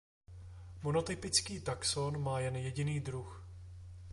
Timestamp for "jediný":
2.55-2.99